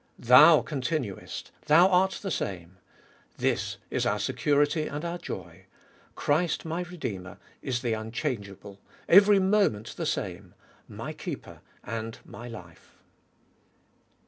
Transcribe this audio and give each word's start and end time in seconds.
Thou 0.17 0.63
continuest; 0.63 1.51
thou 1.67 1.87
art 1.87 2.21
the 2.23 2.31
same: 2.31 2.79
this 3.37 3.77
is 3.91 4.03
our 4.03 4.17
security 4.17 4.87
and 4.87 5.05
our 5.05 5.19
joy. 5.19 5.67
Christ 6.15 6.65
my 6.65 6.81
Redeemer 6.81 7.37
is 7.61 7.83
the 7.83 7.93
unchangeable 7.93 8.79
—every 9.07 9.37
moment 9.37 9.95
the 9.97 10.07
same, 10.07 10.55
my 10.87 11.13
Keeper 11.13 11.61
and 11.83 12.17
my 12.25 12.47
Life. 12.47 12.95